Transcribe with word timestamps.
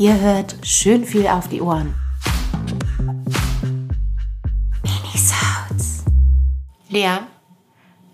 Ihr 0.00 0.18
hört 0.18 0.56
schön 0.62 1.04
viel 1.04 1.26
auf 1.26 1.48
die 1.50 1.60
Ohren. 1.60 1.94
Minisounds. 4.82 6.04
Lea, 6.88 7.18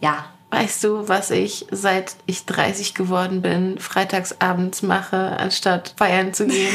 Ja. 0.01 0.25
weißt 0.51 0.83
du, 0.83 1.09
was 1.09 1.31
ich 1.31 1.65
seit 1.71 2.17
ich 2.27 2.45
30 2.45 2.95
geworden 2.95 3.41
bin, 3.41 3.79
freitagsabends 3.79 4.83
mache, 4.83 5.37
anstatt 5.39 5.95
feiern 5.97 6.35
zu 6.35 6.49
gehen? 6.49 6.75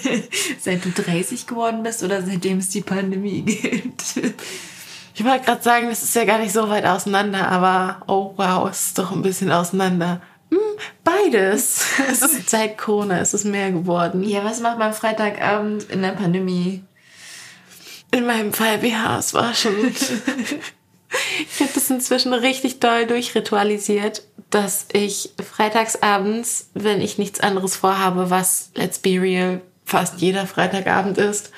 Seit 0.60 0.84
du 0.84 0.90
30 0.90 1.46
geworden 1.46 1.84
bist 1.84 2.02
oder 2.02 2.20
seitdem 2.22 2.58
es 2.58 2.68
die 2.70 2.80
Pandemie 2.80 3.42
gibt? 3.42 4.02
Ich 5.14 5.24
wollte 5.24 5.44
gerade 5.44 5.62
sagen, 5.62 5.88
das 5.88 6.02
ist 6.02 6.16
ja 6.16 6.24
gar 6.24 6.38
nicht 6.40 6.52
so 6.52 6.68
weit 6.68 6.84
auseinander, 6.84 7.46
aber 7.48 8.02
oh 8.08 8.34
wow, 8.36 8.68
es 8.68 8.86
ist 8.86 8.98
doch 8.98 9.12
ein 9.12 9.22
bisschen 9.22 9.52
auseinander. 9.52 10.20
Hm, 10.50 10.58
beides. 11.18 11.86
Es 12.10 12.22
ist 12.22 12.50
seit 12.50 12.78
Corona, 12.78 13.20
es 13.20 13.34
ist 13.34 13.44
mehr 13.44 13.70
geworden. 13.70 14.22
ja, 14.24 14.44
was 14.44 14.60
macht 14.60 14.78
man 14.78 14.92
Freitagabend 14.92 15.90
in 15.90 16.02
der 16.02 16.12
Pandemie? 16.12 16.82
In 18.10 18.26
meinem 18.26 18.52
Fall 18.52 18.78
BHs 18.78 19.34
war 19.34 19.54
schon. 19.54 19.74
ich 19.88 21.60
habe 21.60 21.70
das 21.74 21.90
inzwischen 21.90 22.32
richtig 22.32 22.80
doll 22.80 23.06
durchritualisiert, 23.06 24.22
dass 24.50 24.86
ich 24.92 25.30
freitagsabends, 25.42 26.70
wenn 26.72 27.02
ich 27.02 27.18
nichts 27.18 27.40
anderes 27.40 27.76
vorhabe, 27.76 28.30
was 28.30 28.70
Let's 28.74 28.98
Be 28.98 29.20
Real 29.20 29.60
fast 29.84 30.20
jeder 30.20 30.46
Freitagabend 30.46 31.18
ist, 31.18 31.50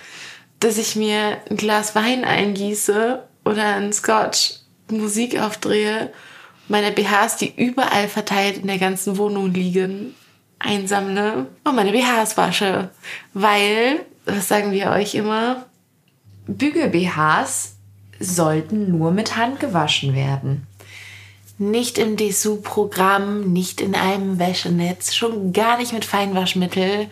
dass 0.58 0.78
ich 0.78 0.96
mir 0.96 1.38
ein 1.48 1.56
Glas 1.56 1.94
Wein 1.94 2.24
eingieße 2.24 3.22
oder 3.44 3.64
einen 3.64 3.92
Scotch, 3.92 4.54
Musik 4.88 5.40
aufdrehe, 5.40 6.12
meine 6.70 6.92
BHs, 6.92 7.36
die 7.36 7.52
überall 7.54 8.08
verteilt 8.08 8.58
in 8.58 8.68
der 8.68 8.78
ganzen 8.78 9.18
Wohnung 9.18 9.52
liegen, 9.52 10.14
einsammle 10.58 11.46
und 11.64 11.74
meine 11.74 11.92
BHs 11.92 12.36
wasche. 12.36 12.90
Weil, 13.34 14.06
was 14.24 14.48
sagen 14.48 14.70
wir 14.72 14.90
euch 14.90 15.14
immer? 15.14 15.66
Bügel-BHs 16.46 17.76
sollten 18.20 18.96
nur 18.96 19.10
mit 19.10 19.36
Hand 19.36 19.60
gewaschen 19.60 20.14
werden. 20.14 20.66
Nicht 21.58 21.98
im 21.98 22.16
Dessous-Programm, 22.16 23.52
nicht 23.52 23.80
in 23.80 23.94
einem 23.94 24.38
Wäschenetz, 24.38 25.14
schon 25.14 25.52
gar 25.52 25.76
nicht 25.76 25.92
mit 25.92 26.04
Feinwaschmittel. 26.04 27.08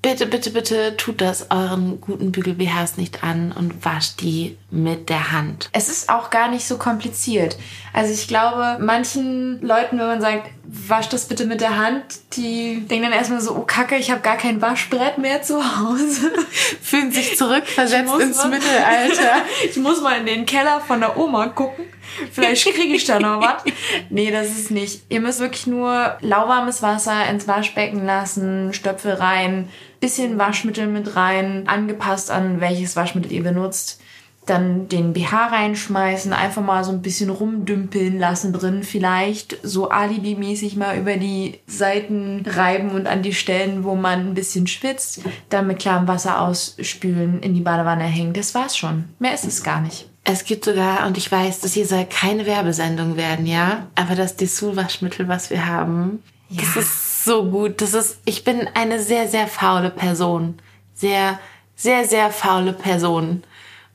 Bitte, 0.00 0.26
bitte, 0.26 0.50
bitte 0.50 0.96
tut 0.96 1.20
das 1.20 1.50
euren 1.50 2.00
guten 2.00 2.30
Bügel-BHs 2.30 2.98
nicht 2.98 3.24
an 3.24 3.50
und 3.50 3.84
wascht 3.84 4.20
die 4.20 4.56
mit 4.70 5.08
der 5.08 5.32
Hand. 5.32 5.70
Es 5.72 5.88
ist 5.88 6.08
auch 6.08 6.30
gar 6.30 6.48
nicht 6.48 6.66
so 6.66 6.78
kompliziert. 6.78 7.58
Also 7.92 8.12
ich 8.12 8.28
glaube, 8.28 8.78
manchen 8.80 9.60
Leuten, 9.60 9.98
wenn 9.98 10.06
man 10.06 10.20
sagt, 10.20 10.50
wasch 10.70 11.08
das 11.08 11.26
bitte 11.26 11.46
mit 11.46 11.62
der 11.62 11.78
Hand, 11.78 12.04
die 12.36 12.80
denken 12.86 13.04
dann 13.04 13.18
erstmal 13.18 13.40
so, 13.40 13.56
oh 13.56 13.62
Kacke, 13.62 13.96
ich 13.96 14.10
habe 14.10 14.20
gar 14.20 14.36
kein 14.36 14.60
Waschbrett 14.60 15.16
mehr 15.16 15.42
zu 15.42 15.56
Hause. 15.78 16.30
Fühlen 16.82 17.10
sich 17.10 17.38
zurückversetzt 17.38 18.12
ins 18.20 18.36
mal- 18.36 18.50
Mittelalter. 18.50 19.42
ich 19.64 19.76
muss 19.78 20.02
mal 20.02 20.18
in 20.18 20.26
den 20.26 20.44
Keller 20.44 20.80
von 20.80 21.00
der 21.00 21.16
Oma 21.16 21.46
gucken. 21.48 21.86
Vielleicht 22.32 22.66
kriege 22.74 22.94
ich 22.94 23.04
da 23.06 23.18
noch 23.18 23.40
was. 23.40 23.64
Nee, 24.10 24.30
das 24.30 24.48
ist 24.48 24.70
nicht. 24.70 25.02
Ihr 25.08 25.20
müsst 25.20 25.40
wirklich 25.40 25.66
nur 25.66 26.16
lauwarmes 26.20 26.82
Wasser 26.82 27.26
ins 27.30 27.48
Waschbecken 27.48 28.04
lassen, 28.04 28.72
Stöpfel 28.74 29.12
rein, 29.14 29.68
bisschen 30.00 30.38
Waschmittel 30.38 30.86
mit 30.86 31.16
rein, 31.16 31.64
angepasst 31.66 32.30
an 32.30 32.60
welches 32.60 32.94
Waschmittel 32.94 33.32
ihr 33.32 33.42
benutzt. 33.42 34.00
Dann 34.48 34.88
den 34.88 35.12
BH 35.12 35.48
reinschmeißen, 35.48 36.32
einfach 36.32 36.62
mal 36.62 36.82
so 36.82 36.90
ein 36.90 37.02
bisschen 37.02 37.28
rumdümpeln 37.28 38.18
lassen 38.18 38.52
drin, 38.52 38.82
vielleicht 38.82 39.58
so 39.62 39.90
alibimäßig 39.90 40.76
mal 40.76 40.96
über 40.98 41.16
die 41.16 41.60
Seiten 41.66 42.44
reiben 42.46 42.90
und 42.92 43.06
an 43.06 43.22
die 43.22 43.34
Stellen, 43.34 43.84
wo 43.84 43.94
man 43.94 44.20
ein 44.30 44.34
bisschen 44.34 44.66
schwitzt, 44.66 45.20
dann 45.50 45.66
mit 45.66 45.80
klarem 45.80 46.08
Wasser 46.08 46.40
ausspülen, 46.40 47.40
in 47.42 47.54
die 47.54 47.60
Badewanne 47.60 48.04
hängen. 48.04 48.32
Das 48.32 48.54
war's 48.54 48.76
schon. 48.76 49.04
Mehr 49.18 49.34
ist 49.34 49.44
es 49.44 49.62
gar 49.62 49.80
nicht. 49.80 50.08
Es 50.24 50.44
gibt 50.44 50.64
sogar, 50.64 51.06
und 51.06 51.16
ich 51.18 51.30
weiß, 51.30 51.60
das 51.60 51.74
hier 51.74 51.86
soll 51.86 52.04
keine 52.06 52.46
Werbesendung 52.46 53.16
werden, 53.16 53.46
ja, 53.46 53.86
aber 53.94 54.14
das 54.14 54.36
Dessous-Waschmittel, 54.36 55.28
was 55.28 55.50
wir 55.50 55.66
haben, 55.66 56.22
das 56.50 56.74
Ja. 56.74 56.80
ist 56.80 57.24
so 57.24 57.44
gut. 57.50 57.82
Das 57.82 57.92
ist, 57.92 58.18
ich 58.24 58.44
bin 58.44 58.66
eine 58.74 58.98
sehr, 59.02 59.28
sehr 59.28 59.46
faule 59.46 59.90
Person. 59.90 60.54
Sehr, 60.94 61.38
sehr, 61.76 62.06
sehr 62.06 62.30
faule 62.30 62.72
Person. 62.72 63.42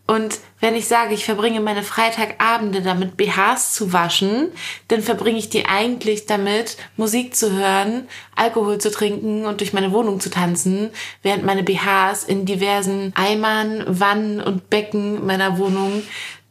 Und 0.05 0.39
wenn 0.59 0.75
ich 0.75 0.87
sage, 0.87 1.13
ich 1.13 1.23
verbringe 1.23 1.61
meine 1.61 1.81
Freitagabende 1.81 2.81
damit, 2.81 3.15
BHs 3.15 3.73
zu 3.73 3.93
waschen, 3.93 4.49
dann 4.89 5.01
verbringe 5.01 5.39
ich 5.39 5.49
die 5.49 5.65
eigentlich 5.65 6.25
damit, 6.25 6.75
Musik 6.97 7.35
zu 7.35 7.53
hören, 7.53 8.07
Alkohol 8.35 8.79
zu 8.79 8.91
trinken 8.91 9.45
und 9.45 9.61
durch 9.61 9.71
meine 9.71 9.93
Wohnung 9.93 10.19
zu 10.19 10.29
tanzen, 10.29 10.89
während 11.21 11.45
meine 11.45 11.63
BHs 11.63 12.25
in 12.25 12.45
diversen 12.45 13.13
Eimern, 13.15 13.85
Wannen 13.87 14.41
und 14.41 14.69
Becken 14.69 15.25
meiner 15.25 15.57
Wohnung 15.57 16.03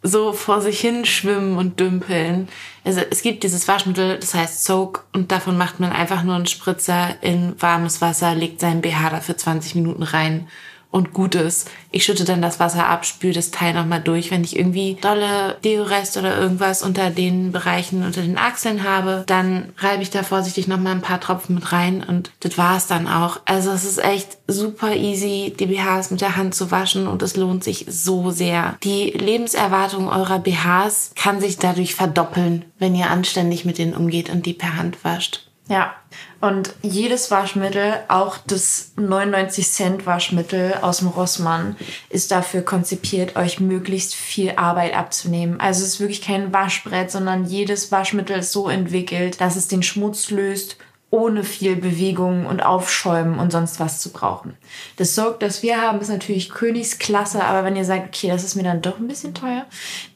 so 0.03 0.33
vor 0.33 0.61
sich 0.61 0.81
hin 0.81 1.05
schwimmen 1.05 1.57
und 1.59 1.79
dümpeln. 1.79 2.49
Also 2.85 3.03
es 3.11 3.23
gibt 3.23 3.45
dieses 3.45 3.69
Waschmittel, 3.69 4.19
das 4.19 4.35
heißt 4.35 4.65
Soak 4.65 5.05
und 5.13 5.31
davon 5.31 5.57
macht 5.57 5.79
man 5.79 5.93
einfach 5.93 6.23
nur 6.25 6.35
einen 6.35 6.47
Spritzer 6.47 7.17
in 7.21 7.55
warmes 7.61 8.01
Wasser, 8.01 8.35
legt 8.35 8.61
seinen 8.61 8.81
BH 8.81 9.11
dafür 9.11 9.37
20 9.37 9.75
Minuten 9.77 10.03
rein 10.03 10.49
und 10.93 11.13
gut 11.13 11.35
ist. 11.35 11.69
Ich 11.91 12.05
schütte 12.05 12.25
dann 12.25 12.43
das 12.43 12.61
Wasser 12.61 12.87
ab, 12.87 13.05
spüle 13.05 13.33
das 13.33 13.51
Teil 13.51 13.75
nochmal 13.75 14.01
durch. 14.01 14.31
Wenn 14.31 14.45
ich 14.45 14.57
irgendwie 14.57 14.97
dolle 15.01 15.57
Deorest 15.65 16.17
oder 16.17 16.39
irgendwas 16.39 16.83
unter 16.83 17.11
den 17.11 17.51
Bereichen, 17.51 18.05
unter 18.05 18.23
den 18.23 18.39
Achseln 18.39 18.85
habe, 18.85 19.25
dann 19.27 19.73
reibe 19.79 20.03
ich 20.03 20.11
da 20.11 20.23
vorsichtig 20.23 20.69
nochmal 20.69 20.93
ein 20.93 21.01
paar 21.01 21.21
Tropfen 21.21 21.57
mit 21.57 21.73
rein 21.73 22.05
und 22.07 22.31
das 22.41 22.59
war's 22.59 22.87
dann 22.87 23.09
auch. 23.09 23.41
Also 23.47 23.71
es 23.71 23.85
ist 23.85 24.05
echt 24.05 24.39
super 24.47 24.95
easy, 24.95 25.55
die 25.59 25.67
BHs 25.67 26.11
mit 26.11 26.21
der 26.21 26.37
Hand 26.37 26.55
zu 26.55 26.71
waschen 26.71 27.09
und 27.09 27.23
es 27.23 27.37
lohnt 27.37 27.65
sich 27.65 27.87
so 27.89 28.31
sehr. 28.31 28.77
Die 28.85 29.11
Lebenserwartung 29.11 30.09
eurer 30.09 30.39
BHs 30.39 31.13
kann 31.17 31.41
sich 31.41 31.57
dadurch 31.57 31.95
verdoppeln, 31.95 32.67
wenn 32.79 32.95
ihr 32.95 33.11
anständig 33.11 33.65
mit 33.65 33.79
denen 33.79 33.95
umgeht 33.95 34.29
und 34.29 34.45
die 34.45 34.53
per 34.53 34.77
Hand 34.77 35.05
wascht. 35.05 35.49
Ja, 35.69 35.95
und 36.41 36.75
jedes 36.83 37.31
Waschmittel, 37.31 37.95
auch 38.09 38.37
das 38.47 38.93
99 38.97 39.71
Cent 39.71 40.07
Waschmittel 40.07 40.75
aus 40.83 40.99
dem 40.99 41.09
Rossmann, 41.09 41.77
ist 42.11 42.33
dafür 42.33 42.63
konzipiert, 42.63 43.37
euch 43.37 43.61
möglichst 43.61 44.15
viel 44.15 44.55
Arbeit 44.57 44.95
abzunehmen. 44.95 45.61
Also 45.61 45.83
es 45.83 45.95
ist 45.95 46.01
wirklich 46.01 46.21
kein 46.21 46.53
Waschbrett, 46.53 47.13
sondern 47.13 47.45
jedes 47.45 47.93
Waschmittel 47.93 48.41
ist 48.41 48.53
so 48.53 48.69
entwickelt, 48.69 49.41
dass 49.41 49.55
es 49.55 49.69
den 49.69 49.85
Schmutz 49.85 50.31
löst, 50.31 50.77
ohne 51.11 51.45
viel 51.45 51.77
Bewegung 51.77 52.47
und 52.47 52.65
Aufschäumen 52.65 53.39
und 53.39 53.53
sonst 53.53 53.79
was 53.79 54.01
zu 54.01 54.13
brauchen. 54.13 54.57
Das 54.97 55.15
Soak, 55.15 55.41
das 55.41 55.63
wir 55.63 55.81
haben, 55.81 56.01
ist 56.01 56.09
natürlich 56.09 56.51
Königsklasse, 56.51 57.45
aber 57.45 57.65
wenn 57.65 57.77
ihr 57.77 57.85
sagt, 57.85 58.09
okay, 58.09 58.29
das 58.29 58.45
ist 58.45 58.57
mir 58.57 58.63
dann 58.65 58.83
doch 58.83 58.99
ein 58.99 59.09
bisschen 59.09 59.35
teuer, 59.35 59.67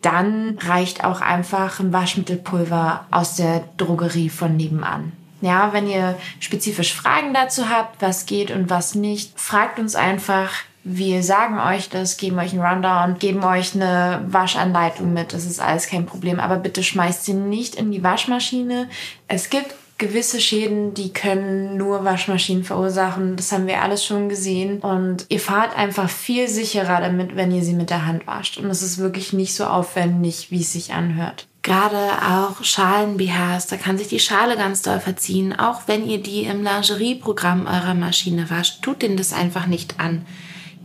dann 0.00 0.58
reicht 0.58 1.04
auch 1.04 1.20
einfach 1.20 1.80
ein 1.80 1.92
Waschmittelpulver 1.92 3.06
aus 3.10 3.36
der 3.36 3.62
Drogerie 3.76 4.30
von 4.30 4.56
nebenan. 4.56 5.12
Ja, 5.46 5.72
wenn 5.72 5.88
ihr 5.88 6.18
spezifisch 6.40 6.92
Fragen 6.92 7.32
dazu 7.32 7.68
habt, 7.68 8.02
was 8.02 8.26
geht 8.26 8.50
und 8.50 8.68
was 8.68 8.96
nicht, 8.96 9.38
fragt 9.38 9.78
uns 9.78 9.94
einfach. 9.94 10.50
Wir 10.82 11.22
sagen 11.22 11.60
euch 11.60 11.88
das, 11.88 12.16
geben 12.16 12.38
euch 12.40 12.52
einen 12.52 12.62
Rundown, 12.62 13.18
geben 13.20 13.44
euch 13.44 13.74
eine 13.74 14.24
Waschanleitung 14.26 15.12
mit. 15.12 15.32
Das 15.32 15.44
ist 15.44 15.60
alles 15.60 15.86
kein 15.86 16.04
Problem. 16.04 16.40
Aber 16.40 16.56
bitte 16.56 16.82
schmeißt 16.82 17.24
sie 17.24 17.34
nicht 17.34 17.76
in 17.76 17.92
die 17.92 18.02
Waschmaschine. 18.02 18.88
Es 19.28 19.48
gibt 19.48 19.72
gewisse 19.98 20.40
Schäden, 20.40 20.94
die 20.94 21.12
können 21.12 21.76
nur 21.76 22.04
Waschmaschinen 22.04 22.64
verursachen. 22.64 23.36
Das 23.36 23.52
haben 23.52 23.68
wir 23.68 23.82
alles 23.82 24.04
schon 24.04 24.28
gesehen. 24.28 24.80
Und 24.80 25.26
ihr 25.28 25.40
fahrt 25.40 25.76
einfach 25.76 26.10
viel 26.10 26.48
sicherer 26.48 27.00
damit, 27.00 27.36
wenn 27.36 27.52
ihr 27.52 27.62
sie 27.62 27.74
mit 27.74 27.90
der 27.90 28.04
Hand 28.04 28.26
wascht. 28.26 28.58
Und 28.58 28.66
es 28.66 28.82
ist 28.82 28.98
wirklich 28.98 29.32
nicht 29.32 29.54
so 29.54 29.64
aufwendig, 29.64 30.50
wie 30.50 30.60
es 30.60 30.72
sich 30.72 30.92
anhört. 30.92 31.46
Gerade 31.66 32.12
auch 32.22 32.62
Schalen-BHs, 32.62 33.66
da 33.66 33.76
kann 33.76 33.98
sich 33.98 34.06
die 34.06 34.20
Schale 34.20 34.56
ganz 34.56 34.82
doll 34.82 35.00
verziehen. 35.00 35.52
Auch 35.58 35.88
wenn 35.88 36.08
ihr 36.08 36.22
die 36.22 36.44
im 36.44 36.62
Lingerieprogramm 36.62 37.66
eurer 37.66 37.94
Maschine 37.94 38.48
wascht, 38.50 38.82
tut 38.82 39.02
denen 39.02 39.16
das 39.16 39.32
einfach 39.32 39.66
nicht 39.66 39.98
an. 39.98 40.24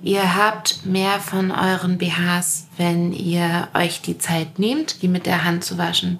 Ihr 0.01 0.35
habt 0.35 0.83
mehr 0.83 1.19
von 1.19 1.51
euren 1.51 1.99
BHs, 1.99 2.65
wenn 2.77 3.13
ihr 3.13 3.67
euch 3.75 4.01
die 4.01 4.17
Zeit 4.17 4.57
nehmt, 4.57 5.03
die 5.03 5.07
mit 5.07 5.27
der 5.27 5.43
Hand 5.43 5.63
zu 5.63 5.77
waschen. 5.77 6.17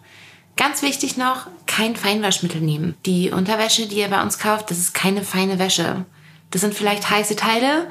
Ganz 0.58 0.84
wichtig 0.84 1.18
noch, 1.18 1.48
kein 1.66 1.96
Feinwaschmittel 1.96 2.62
nehmen. 2.62 2.94
Die 3.08 3.32
Unterwäsche, 3.32 3.88
die 3.88 3.98
ihr 3.98 4.10
bei 4.10 4.22
uns 4.22 4.38
kauft, 4.38 4.70
das 4.70 4.78
ist 4.78 4.94
keine 4.94 5.24
feine 5.24 5.58
Wäsche. 5.58 6.06
Das 6.52 6.62
sind 6.62 6.76
vielleicht 6.76 7.10
heiße 7.10 7.36
Teile, 7.36 7.88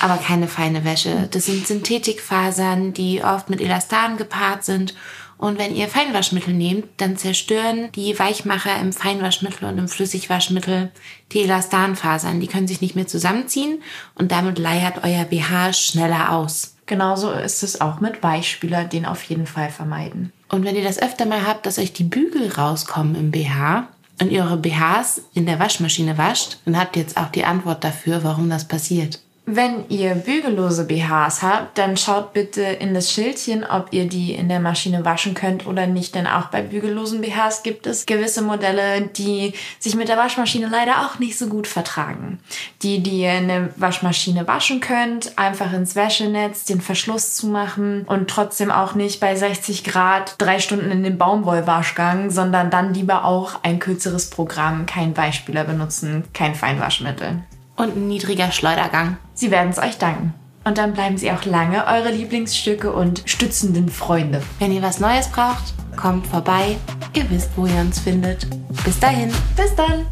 aber 0.00 0.16
keine 0.16 0.48
feine 0.48 0.84
Wäsche. 0.84 1.28
Das 1.30 1.46
sind 1.46 1.64
Synthetikfasern, 1.64 2.92
die 2.92 3.22
oft 3.22 3.50
mit 3.50 3.60
Elastan 3.60 4.16
gepaart 4.16 4.64
sind. 4.64 4.96
Und 5.38 5.58
wenn 5.58 5.74
ihr 5.74 5.88
Feinwaschmittel 5.88 6.52
nehmt, 6.52 6.86
dann 6.96 7.16
zerstören 7.16 7.90
die 7.94 8.18
Weichmacher 8.18 8.78
im 8.80 8.92
Feinwaschmittel 8.92 9.68
und 9.68 9.78
im 9.78 9.88
Flüssigwaschmittel 9.88 10.90
die 11.32 11.42
Elastanfasern. 11.42 12.40
Die 12.40 12.48
können 12.48 12.66
sich 12.66 12.80
nicht 12.80 12.96
mehr 12.96 13.06
zusammenziehen 13.06 13.80
und 14.16 14.32
damit 14.32 14.58
leiert 14.58 15.04
euer 15.04 15.24
BH 15.24 15.72
schneller 15.72 16.32
aus. 16.32 16.74
Genauso 16.86 17.30
ist 17.30 17.62
es 17.62 17.80
auch 17.80 18.00
mit 18.00 18.22
Weichspüler, 18.22 18.84
den 18.84 19.06
auf 19.06 19.22
jeden 19.24 19.46
Fall 19.46 19.70
vermeiden. 19.70 20.32
Und 20.48 20.64
wenn 20.64 20.74
ihr 20.74 20.84
das 20.84 21.00
öfter 21.00 21.26
mal 21.26 21.46
habt, 21.46 21.66
dass 21.66 21.78
euch 21.78 21.92
die 21.92 22.04
Bügel 22.04 22.50
rauskommen 22.50 23.14
im 23.14 23.30
BH, 23.30 23.88
und 24.20 24.32
ihr 24.32 24.42
eure 24.42 24.56
BHs 24.56 25.22
in 25.34 25.46
der 25.46 25.58
Waschmaschine 25.58 26.18
wascht, 26.18 26.58
dann 26.64 26.78
habt 26.78 26.96
ihr 26.96 27.02
jetzt 27.02 27.16
auch 27.16 27.28
die 27.28 27.44
Antwort 27.44 27.84
dafür, 27.84 28.24
warum 28.24 28.50
das 28.50 28.66
passiert. 28.66 29.20
Wenn 29.50 29.88
ihr 29.88 30.14
bügellose 30.14 30.84
BHs 30.84 31.40
habt, 31.40 31.78
dann 31.78 31.96
schaut 31.96 32.34
bitte 32.34 32.60
in 32.60 32.92
das 32.92 33.10
Schildchen, 33.10 33.64
ob 33.64 33.94
ihr 33.94 34.06
die 34.06 34.34
in 34.34 34.50
der 34.50 34.60
Maschine 34.60 35.06
waschen 35.06 35.32
könnt 35.32 35.66
oder 35.66 35.86
nicht. 35.86 36.14
Denn 36.14 36.26
auch 36.26 36.48
bei 36.48 36.60
bügellosen 36.60 37.22
BHs 37.22 37.62
gibt 37.62 37.86
es 37.86 38.04
gewisse 38.04 38.42
Modelle, 38.42 39.00
die 39.16 39.54
sich 39.78 39.94
mit 39.94 40.08
der 40.08 40.18
Waschmaschine 40.18 40.68
leider 40.68 41.06
auch 41.06 41.18
nicht 41.18 41.38
so 41.38 41.46
gut 41.46 41.66
vertragen. 41.66 42.40
Die, 42.82 43.02
die 43.02 43.22
ihr 43.22 43.38
in 43.38 43.48
der 43.48 43.70
Waschmaschine 43.76 44.46
waschen 44.46 44.80
könnt, 44.80 45.38
einfach 45.38 45.72
ins 45.72 45.96
Wäschenetz 45.96 46.66
den 46.66 46.82
Verschluss 46.82 47.32
zu 47.34 47.46
machen 47.46 48.04
und 48.06 48.28
trotzdem 48.28 48.70
auch 48.70 48.94
nicht 48.94 49.18
bei 49.18 49.34
60 49.34 49.82
Grad 49.82 50.34
drei 50.36 50.58
Stunden 50.58 50.90
in 50.90 51.02
den 51.02 51.16
Baumwollwaschgang, 51.16 52.28
sondern 52.30 52.70
dann 52.70 52.92
lieber 52.92 53.24
auch 53.24 53.60
ein 53.62 53.78
kürzeres 53.78 54.28
Programm, 54.28 54.84
kein 54.84 55.14
Beispieler 55.14 55.64
benutzen, 55.64 56.24
kein 56.34 56.54
Feinwaschmittel 56.54 57.44
und 57.78 57.96
ein 57.96 58.08
niedriger 58.08 58.52
Schleudergang. 58.52 59.16
Sie 59.34 59.50
werden 59.50 59.70
es 59.70 59.78
euch 59.78 59.96
danken. 59.96 60.34
Und 60.64 60.76
dann 60.76 60.92
bleiben 60.92 61.16
sie 61.16 61.30
auch 61.32 61.44
lange 61.46 61.86
eure 61.86 62.10
Lieblingsstücke 62.10 62.92
und 62.92 63.22
stützenden 63.24 63.88
Freunde. 63.88 64.42
Wenn 64.58 64.72
ihr 64.72 64.82
was 64.82 65.00
Neues 65.00 65.28
braucht, 65.28 65.72
kommt 65.96 66.26
vorbei. 66.26 66.76
Ihr 67.14 67.30
wisst, 67.30 67.50
wo 67.56 67.64
ihr 67.64 67.80
uns 67.80 67.98
findet. 67.98 68.46
Bis 68.84 69.00
dahin. 69.00 69.32
Bis 69.56 69.74
dann. 69.74 70.06